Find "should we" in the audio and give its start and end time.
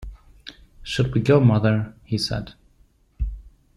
0.81-1.21